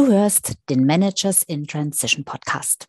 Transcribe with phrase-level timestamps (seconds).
[0.00, 2.88] Du hörst den Managers in Transition Podcast.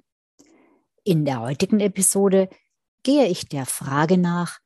[1.03, 2.47] In der heutigen Episode
[3.03, 4.59] gehe ich der Frage nach,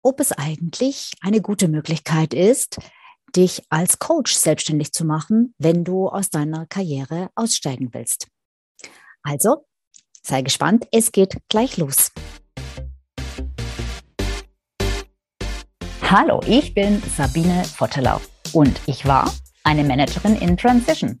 [0.00, 2.78] ob es eigentlich eine gute Möglichkeit ist,
[3.34, 8.28] dich als Coach selbstständig zu machen, wenn du aus deiner Karriere aussteigen willst.
[9.24, 9.66] Also,
[10.22, 12.12] sei gespannt, es geht gleich los.
[16.02, 18.20] Hallo, ich bin Sabine Vottelau
[18.52, 19.34] und ich war
[19.64, 21.20] eine Managerin in Transition.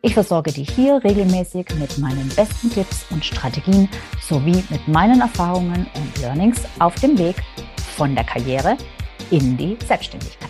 [0.00, 3.88] Ich versorge dich hier regelmäßig mit meinen besten Tipps und Strategien
[4.20, 7.34] sowie mit meinen Erfahrungen und Learnings auf dem Weg
[7.96, 8.76] von der Karriere
[9.32, 10.48] in die Selbstständigkeit.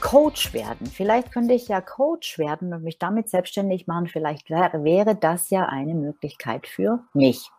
[0.00, 0.86] Coach werden.
[0.88, 4.08] Vielleicht könnte ich ja Coach werden und mich damit selbstständig machen.
[4.08, 7.50] Vielleicht wäre, wäre das ja eine Möglichkeit für mich.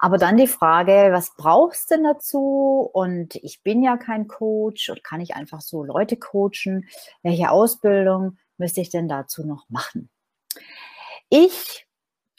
[0.00, 2.90] Aber dann die Frage, was brauchst du denn dazu?
[2.92, 6.86] Und ich bin ja kein Coach und kann ich einfach so Leute coachen?
[7.22, 10.10] Welche Ausbildung müsste ich denn dazu noch machen?
[11.30, 11.86] Ich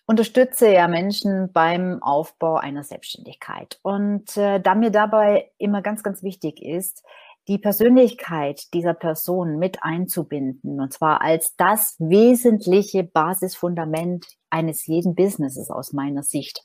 [0.05, 3.79] unterstütze ja Menschen beim Aufbau einer Selbstständigkeit.
[3.83, 7.03] Und äh, da mir dabei immer ganz, ganz wichtig ist,
[7.47, 15.69] die Persönlichkeit dieser Person mit einzubinden, und zwar als das wesentliche Basisfundament eines jeden Businesses
[15.69, 16.63] aus meiner Sicht.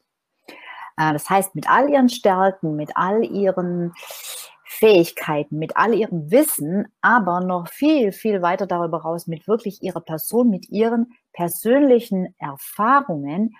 [0.96, 3.92] Äh, das heißt, mit all ihren Stärken, mit all ihren
[4.74, 10.00] Fähigkeiten, mit all ihrem Wissen, aber noch viel, viel weiter darüber raus mit wirklich ihrer
[10.00, 13.54] Person, mit ihren persönlichen Erfahrungen,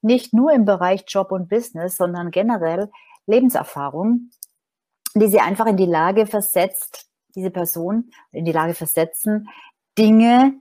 [0.00, 2.88] nicht nur im Bereich Job und Business, sondern generell
[3.26, 4.30] Lebenserfahrung,
[5.14, 9.48] die sie einfach in die Lage versetzt, diese Person in die Lage versetzen,
[9.98, 10.54] Dinge,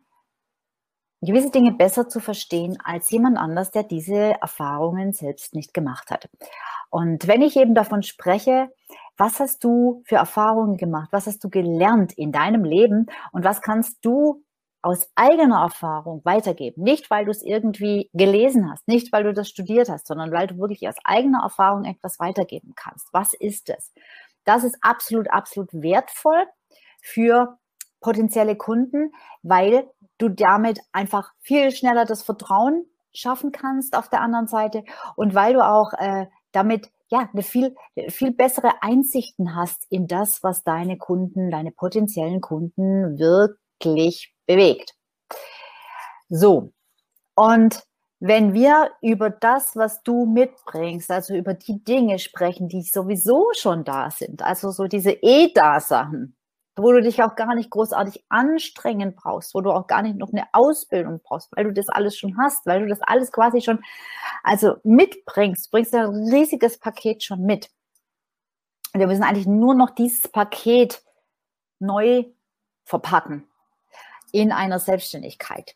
[1.22, 6.30] gewisse Dinge besser zu verstehen als jemand anders, der diese Erfahrungen selbst nicht gemacht hat.
[6.90, 8.70] Und wenn ich eben davon spreche,
[9.18, 11.10] was hast du für Erfahrungen gemacht?
[11.12, 13.08] Was hast du gelernt in deinem Leben?
[13.32, 14.44] Und was kannst du
[14.82, 16.84] aus eigener Erfahrung weitergeben?
[16.84, 20.48] Nicht, weil du es irgendwie gelesen hast, nicht, weil du das studiert hast, sondern weil
[20.48, 23.08] du wirklich aus eigener Erfahrung etwas weitergeben kannst.
[23.12, 23.92] Was ist es?
[24.46, 26.46] Das ist absolut, absolut wertvoll
[27.02, 27.58] für
[28.00, 29.12] potenzielle Kunden,
[29.44, 34.84] weil du damit einfach viel schneller das Vertrauen schaffen kannst auf der anderen Seite
[35.16, 37.76] und weil du auch äh, damit ja, eine viel,
[38.10, 44.94] viel bessere Einsichten hast in das, was deine Kunden, deine potenziellen Kunden wirklich bewegt.
[46.30, 46.72] So.
[47.34, 47.84] Und
[48.20, 53.84] wenn wir über das, was du mitbringst, also über die Dinge sprechen, die sowieso schon
[53.86, 56.36] da sind, also so diese Eh-Da-Sachen,
[56.82, 60.32] wo du dich auch gar nicht großartig anstrengen brauchst, wo du auch gar nicht noch
[60.32, 63.84] eine Ausbildung brauchst, weil du das alles schon hast, weil du das alles quasi schon
[64.44, 67.70] also mitbringst, bringst ein riesiges Paket schon mit.
[68.94, 71.04] Und wir müssen eigentlich nur noch dieses Paket
[71.80, 72.26] neu
[72.84, 73.48] verpacken
[74.32, 75.76] in einer Selbstständigkeit.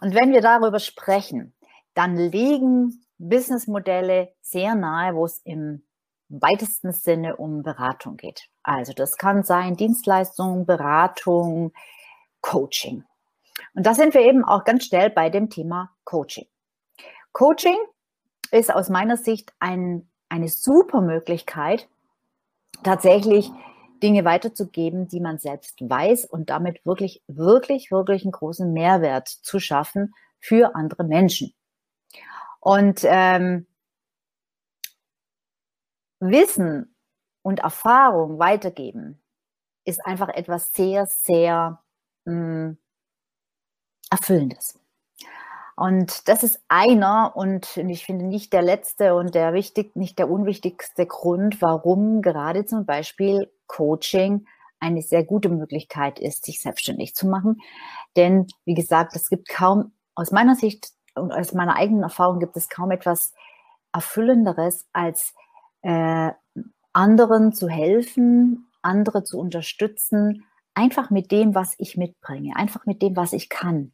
[0.00, 1.54] Und wenn wir darüber sprechen,
[1.94, 5.82] dann liegen Businessmodelle sehr nahe, wo es im
[6.28, 8.49] weitesten Sinne um Beratung geht.
[8.62, 11.72] Also das kann sein Dienstleistung, Beratung,
[12.40, 13.04] Coaching.
[13.74, 16.46] Und da sind wir eben auch ganz schnell bei dem Thema Coaching.
[17.32, 17.78] Coaching
[18.50, 21.88] ist aus meiner Sicht ein, eine super Möglichkeit,
[22.82, 23.50] tatsächlich
[24.02, 29.60] Dinge weiterzugeben, die man selbst weiß und damit wirklich, wirklich, wirklich einen großen Mehrwert zu
[29.60, 31.52] schaffen für andere Menschen.
[32.60, 33.66] Und ähm,
[36.20, 36.94] Wissen
[37.42, 39.20] und Erfahrung weitergeben
[39.84, 41.82] ist einfach etwas sehr, sehr
[42.24, 42.78] mh, hm,
[44.10, 44.78] Erfüllendes.
[45.76, 50.28] Und das ist einer und ich finde nicht der letzte und der wichtig, nicht der
[50.30, 54.46] unwichtigste Grund, warum gerade zum Beispiel Coaching
[54.78, 57.62] eine sehr gute Möglichkeit ist, sich selbstständig zu machen.
[58.16, 62.56] Denn wie gesagt, es gibt kaum, aus meiner Sicht und aus meiner eigenen Erfahrung gibt
[62.56, 63.32] es kaum etwas
[63.92, 65.34] Erfüllenderes, als
[65.82, 66.32] äh,
[66.92, 70.44] anderen zu helfen, andere zu unterstützen,
[70.74, 73.92] einfach mit dem, was ich mitbringe, einfach mit dem, was ich kann,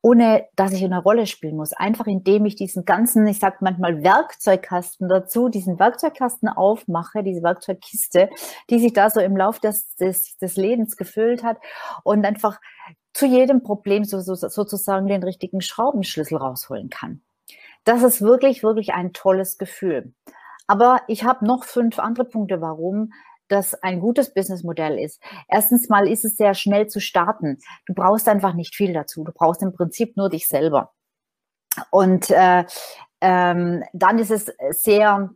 [0.00, 4.02] ohne dass ich eine Rolle spielen muss, einfach indem ich diesen ganzen, ich sage manchmal
[4.02, 8.30] Werkzeugkasten dazu, diesen Werkzeugkasten aufmache, diese Werkzeugkiste,
[8.70, 11.58] die sich da so im Lauf des, des, des Lebens gefüllt hat
[12.04, 12.60] und einfach
[13.12, 17.22] zu jedem Problem so, so, sozusagen den richtigen Schraubenschlüssel rausholen kann.
[17.84, 20.14] Das ist wirklich, wirklich ein tolles Gefühl.
[20.66, 23.12] Aber ich habe noch fünf andere Punkte, warum
[23.48, 25.22] das ein gutes Businessmodell ist.
[25.48, 27.58] Erstens mal ist es sehr schnell zu starten.
[27.86, 29.24] Du brauchst einfach nicht viel dazu.
[29.24, 30.92] Du brauchst im Prinzip nur dich selber.
[31.90, 32.64] Und äh,
[33.20, 35.30] ähm, dann ist es sehr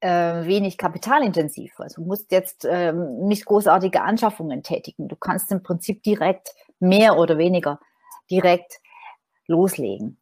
[0.00, 1.78] äh, wenig kapitalintensiv.
[1.78, 5.08] Also du musst jetzt ähm, nicht großartige Anschaffungen tätigen.
[5.08, 7.80] Du kannst im Prinzip direkt mehr oder weniger
[8.30, 8.80] direkt
[9.46, 10.19] loslegen.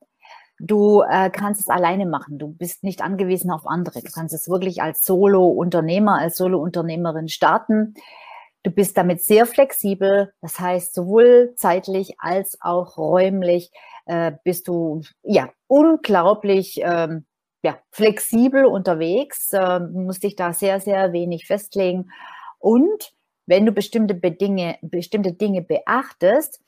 [0.60, 2.38] Du äh, kannst es alleine machen.
[2.38, 4.00] Du bist nicht angewiesen auf andere.
[4.00, 7.94] Du kannst es wirklich als Solo-Unternehmer, als Solo-Unternehmerin starten.
[8.64, 10.32] Du bist damit sehr flexibel.
[10.40, 13.70] Das heißt, sowohl zeitlich als auch räumlich
[14.06, 17.24] äh, bist du ja unglaublich ähm,
[17.62, 19.52] ja, flexibel unterwegs.
[19.52, 22.10] Äh, musst dich da sehr, sehr wenig festlegen.
[22.58, 23.12] Und
[23.46, 26.60] wenn du bestimmte, Bedinge, bestimmte Dinge beachtest,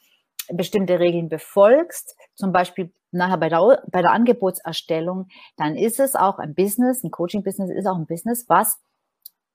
[0.52, 6.38] bestimmte Regeln befolgst, zum Beispiel nachher bei der, bei der Angebotserstellung, dann ist es auch
[6.38, 8.78] ein Business, ein Coaching-Business ist auch ein Business, was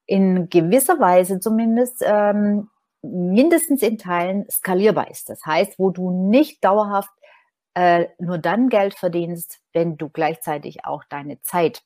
[0.05, 2.69] in gewisser Weise zumindest ähm,
[3.01, 5.29] mindestens in Teilen skalierbar ist.
[5.29, 7.11] Das heißt, wo du nicht dauerhaft
[7.75, 11.83] äh, nur dann Geld verdienst, wenn du gleichzeitig auch deine Zeit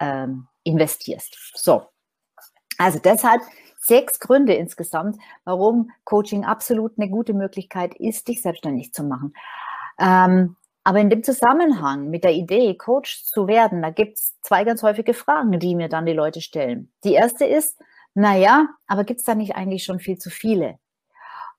[0.00, 1.36] ähm, investierst.
[1.54, 1.86] So,
[2.78, 3.42] also deshalb
[3.78, 9.34] sechs Gründe insgesamt, warum Coaching absolut eine gute Möglichkeit ist, dich selbstständig zu machen.
[9.98, 14.64] Ähm, aber in dem Zusammenhang mit der Idee, Coach zu werden, da gibt es zwei
[14.64, 16.90] ganz häufige Fragen, die mir dann die Leute stellen.
[17.04, 17.78] Die erste ist,
[18.14, 20.78] naja, aber gibt es da nicht eigentlich schon viel zu viele?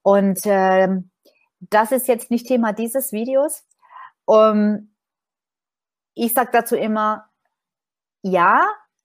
[0.02, 1.12] Und ähm,
[1.60, 3.66] das ist jetzt nicht Thema dieses Videos.
[4.26, 4.94] Um,
[6.16, 7.30] ich sage dazu immer,
[8.22, 8.62] ja,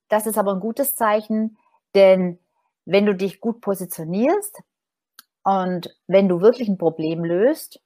[0.08, 1.56] das ist aber ein gutes Zeichen,
[1.94, 2.38] denn
[2.84, 4.62] wenn du dich gut positionierst
[5.42, 7.80] und wenn du wirklich ein Problem löst,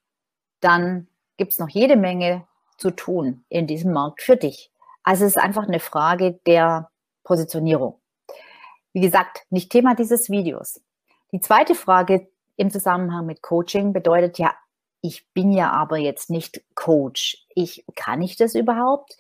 [0.61, 2.47] dann gibt es noch jede Menge
[2.77, 4.71] zu tun in diesem Markt für dich.
[5.03, 6.91] Also es ist einfach eine Frage der
[7.25, 8.01] Positionierung.
[8.93, 10.81] Wie gesagt, nicht Thema dieses Videos.
[11.33, 14.55] Die zweite Frage im Zusammenhang mit Coaching bedeutet ja,
[15.01, 17.47] ich bin ja aber jetzt nicht Coach.
[17.55, 19.17] Ich kann ich das überhaupt?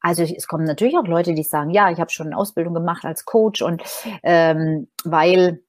[0.00, 3.04] Also es kommen natürlich auch Leute, die sagen, ja, ich habe schon eine Ausbildung gemacht
[3.04, 3.82] als Coach und
[4.22, 5.62] ähm, weil,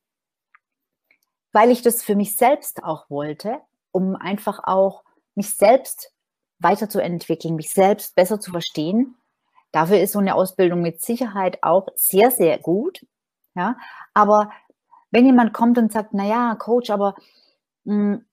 [1.52, 3.60] weil ich das für mich selbst auch wollte,
[3.92, 5.04] um einfach auch
[5.36, 6.12] mich selbst
[6.60, 9.16] weiterzuentwickeln, mich selbst besser zu verstehen.
[9.72, 13.06] Dafür ist so eine Ausbildung mit Sicherheit auch sehr, sehr gut.
[13.56, 13.78] Ja,
[14.14, 14.52] aber
[15.12, 17.16] wenn jemand kommt und sagt, na ja, Coach, aber
[17.86, 18.26] mh, hm,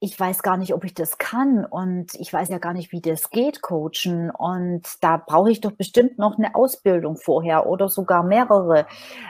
[0.00, 3.00] ich weiß gar nicht, ob ich das kann und ich weiß ja gar nicht, wie
[3.00, 4.30] das geht, coachen.
[4.30, 8.86] Und da brauche ich doch bestimmt noch eine Ausbildung vorher oder sogar mehrere,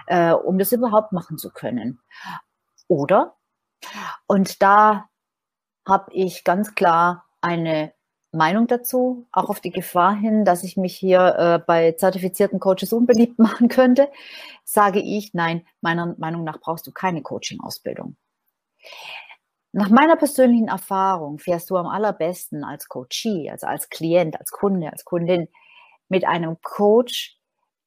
[0.07, 2.01] äh, um das überhaupt machen zu können.
[2.89, 3.37] Oder?
[4.27, 5.09] Und da
[5.87, 7.93] habe ich ganz klar eine
[8.33, 12.93] Meinung dazu, auch auf die Gefahr hin, dass ich mich hier äh, bei zertifizierten Coaches
[12.93, 14.09] unbeliebt machen könnte,
[14.65, 18.17] sage ich, nein, meiner Meinung nach brauchst du keine Coaching-Ausbildung.
[19.73, 24.91] Nach meiner persönlichen Erfahrung fährst du am allerbesten als Coachee, also als Klient, als Kunde,
[24.91, 25.49] als Kundin
[26.09, 27.39] mit einem Coach,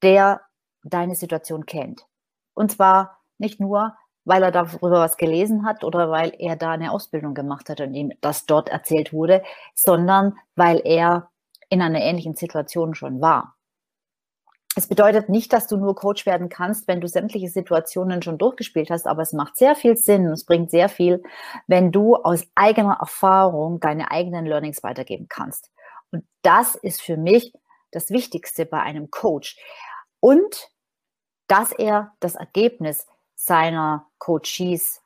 [0.02, 0.40] der
[0.82, 2.06] deine Situation kennt.
[2.54, 6.90] Und zwar nicht nur, weil er darüber was gelesen hat oder weil er da eine
[6.90, 9.42] Ausbildung gemacht hat und ihm das dort erzählt wurde,
[9.74, 11.30] sondern weil er
[11.68, 13.53] in einer ähnlichen Situation schon war.
[14.76, 18.90] Es bedeutet nicht, dass du nur Coach werden kannst, wenn du sämtliche Situationen schon durchgespielt
[18.90, 21.22] hast, aber es macht sehr viel Sinn und es bringt sehr viel,
[21.68, 25.70] wenn du aus eigener Erfahrung deine eigenen Learnings weitergeben kannst.
[26.10, 27.52] Und das ist für mich
[27.92, 29.56] das Wichtigste bei einem Coach.
[30.18, 30.70] Und
[31.46, 35.02] dass er das Ergebnis seiner Coaches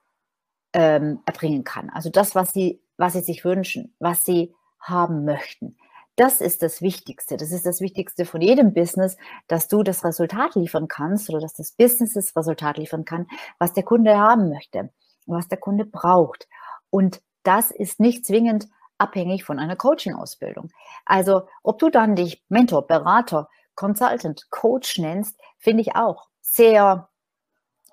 [0.72, 1.90] ähm, erbringen kann.
[1.90, 5.76] Also das, was sie, was sie sich wünschen, was sie haben möchten.
[6.18, 7.36] Das ist das Wichtigste.
[7.36, 11.54] Das ist das Wichtigste von jedem Business, dass du das Resultat liefern kannst oder dass
[11.54, 13.28] das Business das Resultat liefern kann,
[13.60, 14.90] was der Kunde haben möchte,
[15.26, 16.48] was der Kunde braucht.
[16.90, 18.66] Und das ist nicht zwingend
[18.98, 20.72] abhängig von einer Coaching-Ausbildung.
[21.04, 27.10] Also, ob du dann dich Mentor, Berater, Consultant, Coach nennst, finde ich auch sehr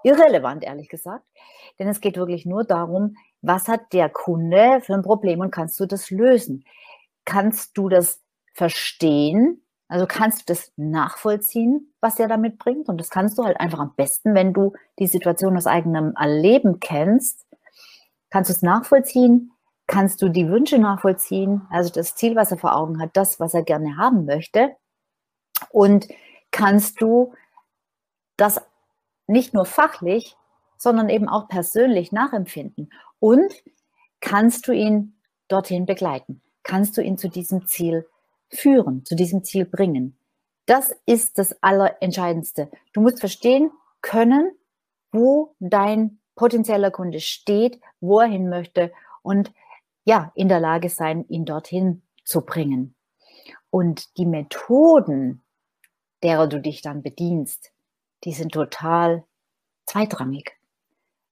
[0.01, 1.27] irrelevant, ehrlich gesagt.
[1.77, 5.79] Denn es geht wirklich nur darum, was hat der Kunde für ein Problem und kannst
[5.79, 6.65] du das lösen?
[7.25, 8.22] Kannst du das
[8.53, 9.62] verstehen?
[9.88, 12.89] Also kannst du das nachvollziehen, was er damit bringt?
[12.89, 16.79] Und das kannst du halt einfach am besten, wenn du die Situation aus eigenem Erleben
[16.79, 17.46] kennst.
[18.29, 19.51] Kannst du es nachvollziehen?
[19.88, 21.67] Kannst du die Wünsche nachvollziehen?
[21.70, 24.75] Also das Ziel, was er vor Augen hat, das, was er gerne haben möchte.
[25.70, 26.08] Und
[26.50, 27.34] kannst du
[28.38, 28.62] das
[29.27, 30.36] nicht nur fachlich,
[30.77, 32.89] sondern eben auch persönlich nachempfinden.
[33.20, 33.53] Und
[34.20, 38.05] kannst du ihn dorthin begleiten kannst du ihn zu diesem Ziel
[38.50, 40.17] führen, zu diesem Ziel bringen.
[40.65, 42.69] Das ist das Allerentscheidendste.
[42.91, 44.51] Du musst verstehen können,
[45.12, 48.91] wo dein potenzieller Kunde steht, wo er hin möchte
[49.22, 49.53] und
[50.03, 52.95] ja, in der Lage sein, ihn dorthin zu bringen.
[53.69, 55.43] Und die Methoden,
[56.24, 57.72] derer du dich dann bedienst,
[58.24, 59.24] die sind total
[59.86, 60.57] zweitrangig.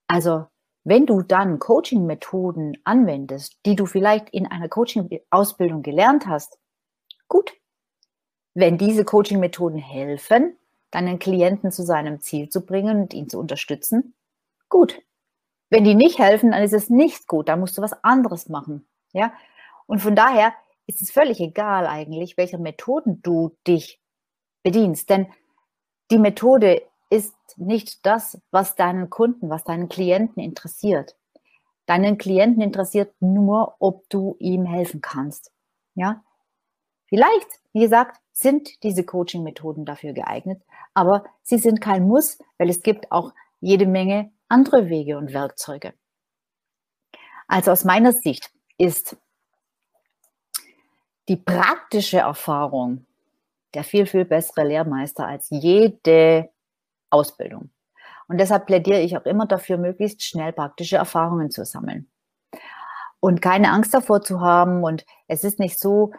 [0.07, 0.45] Also
[0.83, 6.57] wenn du dann Coaching-Methoden anwendest, die du vielleicht in einer Coaching-Ausbildung gelernt hast,
[7.27, 7.53] gut.
[8.53, 10.57] Wenn diese Coaching-Methoden helfen,
[10.91, 14.13] deinen Klienten zu seinem Ziel zu bringen und ihn zu unterstützen,
[14.69, 15.01] gut.
[15.69, 17.49] Wenn die nicht helfen, dann ist es nicht gut.
[17.49, 18.85] Da musst du was anderes machen.
[19.11, 19.33] Ja?
[19.87, 20.53] Und von daher
[20.85, 23.99] ist es völlig egal eigentlich, welcher Methoden du dich
[24.61, 25.09] bedienst.
[25.09, 25.27] Denn
[26.11, 26.83] die Methode
[27.13, 31.15] ist nicht das, was deinen Kunden, was deinen Klienten interessiert.
[31.85, 35.51] Deinen Klienten interessiert nur, ob du ihm helfen kannst.
[35.93, 36.23] Ja?
[37.05, 40.63] Vielleicht, wie gesagt, sind diese Coaching-Methoden dafür geeignet,
[40.95, 45.93] aber sie sind kein Muss, weil es gibt auch jede Menge andere Wege und Werkzeuge.
[47.47, 49.17] Also aus meiner Sicht ist
[51.27, 53.05] die praktische Erfahrung
[53.75, 56.49] der viel, viel bessere Lehrmeister als jede
[57.13, 57.69] Ausbildung.
[58.27, 62.09] Und deshalb plädiere ich auch immer dafür, möglichst schnell praktische Erfahrungen zu sammeln.
[63.19, 64.83] Und keine Angst davor zu haben.
[64.83, 66.11] Und es ist nicht so,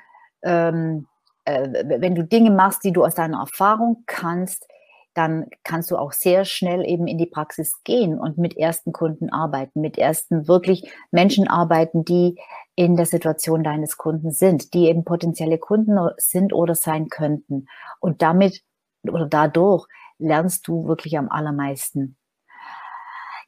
[0.42, 1.06] ähm,
[1.44, 4.66] äh, wenn du Dinge machst, die du aus deiner Erfahrung kannst,
[5.14, 9.30] dann kannst du auch sehr schnell eben in die Praxis gehen und mit ersten Kunden
[9.30, 12.36] arbeiten, mit ersten wirklich Menschen arbeiten, die
[12.74, 17.66] in der Situation deines Kunden sind, die eben potenzielle Kunden sind oder sein könnten.
[18.00, 18.62] Und damit
[19.08, 19.86] oder dadurch
[20.18, 22.16] lernst du wirklich am allermeisten.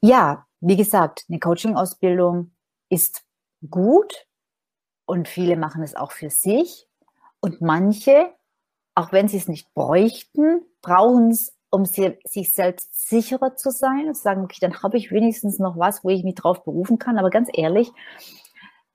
[0.01, 2.53] Ja, wie gesagt, eine Coaching-Ausbildung
[2.89, 3.25] ist
[3.71, 4.27] gut
[5.07, 6.89] und viele machen es auch für sich
[7.41, 8.33] und manche,
[8.95, 14.07] auch wenn sie es nicht bräuchten, brauchen es, um sie, sich selbst sicherer zu sein
[14.07, 17.19] und sagen, okay, dann habe ich wenigstens noch was, wo ich mich drauf berufen kann.
[17.19, 17.93] Aber ganz ehrlich,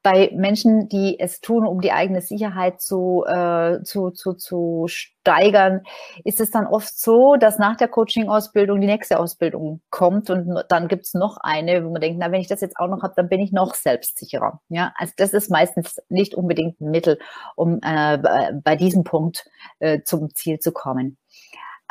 [0.04, 5.82] bei Menschen, die es tun, um die eigene Sicherheit zu, äh, zu, zu, zu steigern,
[6.24, 10.88] ist es dann oft so, dass nach der Coaching-Ausbildung die nächste Ausbildung kommt und dann
[10.88, 13.14] gibt es noch eine, wo man denkt, na, wenn ich das jetzt auch noch habe,
[13.16, 14.62] dann bin ich noch selbstsicherer.
[14.70, 17.20] Ja, also das ist meistens nicht unbedingt ein Mittel,
[17.56, 19.46] um äh, bei diesem Punkt
[19.80, 21.18] äh, zum Ziel zu kommen.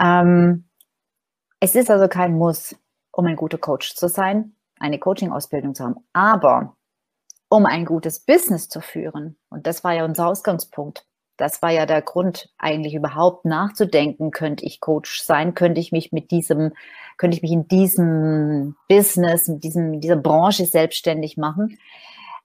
[0.01, 0.69] Ähm,
[1.61, 2.75] es ist also kein Muss,
[3.13, 5.97] um ein guter Coach zu sein, eine Coaching-Ausbildung zu haben.
[6.13, 6.77] Aber
[7.51, 9.37] um ein gutes Business zu führen.
[9.51, 11.05] Und das war ja unser Ausgangspunkt.
[11.37, 16.13] Das war ja der Grund, eigentlich überhaupt nachzudenken, könnte ich Coach sein, könnte ich mich
[16.13, 16.73] mit diesem,
[17.17, 21.79] könnte ich mich in diesem Business, in diesem, dieser Branche selbstständig machen.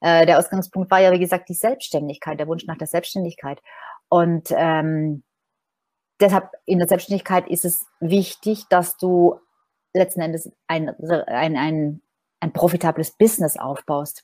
[0.02, 3.62] Äh, der Ausgangspunkt war ja, wie gesagt, die Selbstständigkeit, der Wunsch nach der Selbstständigkeit.
[4.10, 5.24] Und ähm,
[6.20, 9.40] deshalb in der Selbstständigkeit ist es wichtig, dass du
[9.94, 10.90] letzten Endes ein,
[11.28, 12.02] ein, ein,
[12.40, 14.24] ein profitables Business aufbaust.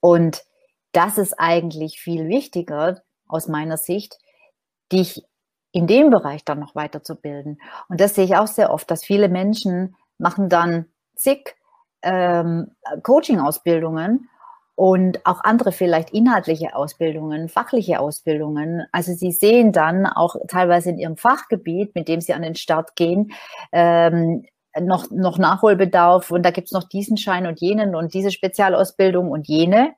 [0.00, 0.42] Und
[0.92, 4.18] das ist eigentlich viel wichtiger aus meiner Sicht,
[4.92, 5.24] dich
[5.72, 7.60] in dem Bereich dann noch weiterzubilden.
[7.88, 11.54] Und das sehe ich auch sehr oft, dass viele Menschen machen dann zig
[12.02, 12.70] ähm,
[13.02, 14.30] Coaching-Ausbildungen
[14.74, 18.86] und auch andere vielleicht inhaltliche Ausbildungen, fachliche Ausbildungen.
[18.92, 22.94] Also sie sehen dann auch teilweise in ihrem Fachgebiet, mit dem sie an den Start
[22.94, 23.32] gehen,
[23.72, 24.46] ähm,
[24.80, 29.30] noch, noch Nachholbedarf und da gibt es noch diesen Schein und jenen und diese Spezialausbildung
[29.30, 29.94] und jene.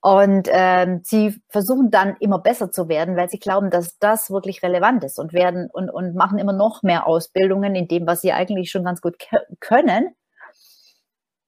[0.00, 4.62] Und ähm, sie versuchen dann immer besser zu werden, weil sie glauben, dass das wirklich
[4.62, 8.32] relevant ist und werden und, und machen immer noch mehr Ausbildungen in dem, was sie
[8.32, 9.16] eigentlich schon ganz gut
[9.60, 10.14] können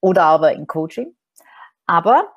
[0.00, 1.14] oder aber in Coaching.
[1.86, 2.32] Aber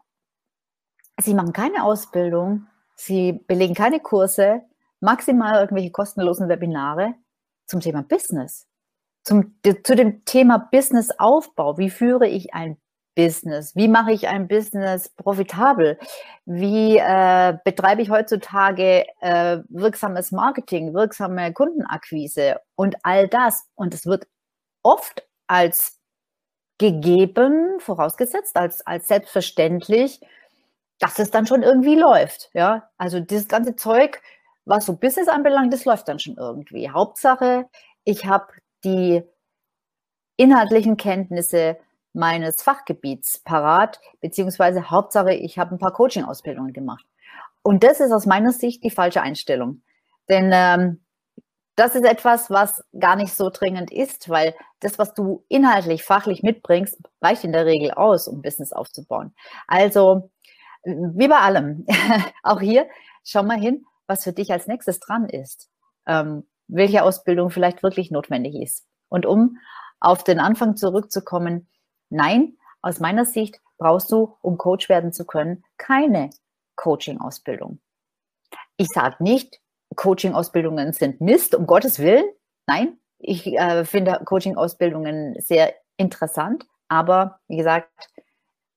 [1.19, 4.61] sie machen keine Ausbildung, sie belegen keine Kurse,
[4.99, 7.15] maximal irgendwelche kostenlosen Webinare
[7.65, 8.67] zum Thema Business
[9.23, 11.77] zum, zu dem Thema Businessaufbau.
[11.77, 12.77] Wie führe ich ein
[13.15, 13.75] Business?
[13.75, 15.99] Wie mache ich ein Business profitabel?
[16.45, 23.67] Wie äh, betreibe ich heutzutage äh, wirksames Marketing, wirksame Kundenakquise und all das?
[23.75, 24.27] Und es wird
[24.83, 25.99] oft als
[26.77, 30.19] gegeben, vorausgesetzt, als, als selbstverständlich,
[30.99, 32.49] dass es dann schon irgendwie läuft.
[32.53, 34.21] Ja, also dieses ganze Zeug,
[34.65, 36.89] was so Business anbelangt, das läuft dann schon irgendwie.
[36.89, 37.67] Hauptsache,
[38.03, 38.47] ich habe
[38.83, 39.23] die
[40.37, 41.77] inhaltlichen Kenntnisse
[42.13, 47.05] meines Fachgebiets parat, beziehungsweise Hauptsache, ich habe ein paar Coaching-Ausbildungen gemacht.
[47.63, 49.81] Und das ist aus meiner Sicht die falsche Einstellung.
[50.29, 51.01] Denn ähm,
[51.75, 56.43] das ist etwas, was gar nicht so dringend ist, weil das, was du inhaltlich, fachlich
[56.43, 59.33] mitbringst, reicht in der Regel aus, um Business aufzubauen.
[59.67, 60.31] Also,
[60.83, 61.85] wie bei allem,
[62.43, 62.87] auch hier,
[63.23, 65.69] schau mal hin, was für dich als nächstes dran ist.
[66.05, 68.87] Ähm, welche Ausbildung vielleicht wirklich notwendig ist.
[69.09, 69.57] Und um
[69.99, 71.69] auf den Anfang zurückzukommen,
[72.09, 76.31] nein, aus meiner Sicht brauchst du, um Coach werden zu können, keine
[76.75, 77.79] Coaching-Ausbildung.
[78.77, 79.59] Ich sage nicht,
[79.95, 82.25] Coaching-Ausbildungen sind Mist, um Gottes Willen.
[82.65, 88.09] Nein, ich äh, finde Coaching-Ausbildungen sehr interessant, aber wie gesagt,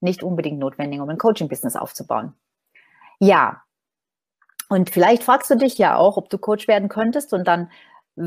[0.01, 2.35] nicht unbedingt notwendig, um ein Coaching-Business aufzubauen.
[3.21, 3.63] Ja,
[4.69, 7.71] und vielleicht fragst du dich ja auch, ob du Coach werden könntest und dann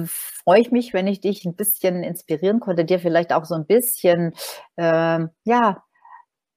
[0.08, 3.66] freue ich mich, wenn ich dich ein bisschen inspirieren konnte, dir vielleicht auch so ein
[3.66, 4.34] bisschen,
[4.76, 5.84] äh, ja,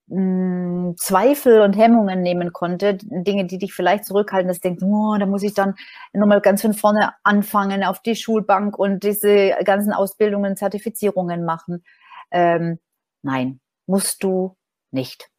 [0.09, 5.17] mh, Zweifel und Hemmungen nehmen konnte, Dinge, die dich vielleicht zurückhalten, dass du denkst, oh,
[5.19, 5.75] da muss ich dann
[6.13, 11.85] nochmal ganz von vorne anfangen auf die Schulbank und diese ganzen Ausbildungen, Zertifizierungen machen.
[12.33, 12.79] Ähm,
[13.23, 14.57] nein, musst du
[14.93, 15.30] nicht.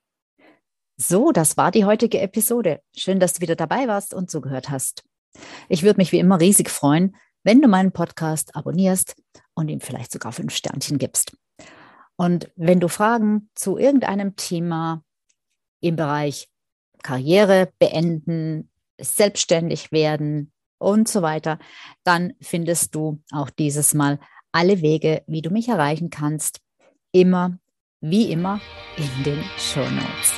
[1.02, 2.80] So, das war die heutige Episode.
[2.96, 5.04] Schön, dass du wieder dabei warst und zugehört hast.
[5.68, 9.16] Ich würde mich wie immer riesig freuen, wenn du meinen Podcast abonnierst
[9.56, 11.36] und ihm vielleicht sogar fünf Sternchen gibst.
[12.18, 15.04] Und wenn du Fragen zu irgendeinem Thema
[15.80, 16.50] im Bereich
[17.02, 21.58] Karriere beenden, selbstständig werden und so weiter,
[22.04, 24.20] dann findest du auch dieses Mal
[24.52, 26.62] alle Wege, wie du mich erreichen kannst,
[27.12, 27.58] immer,
[28.02, 28.62] wie immer,
[28.98, 30.34] in den Show Notes.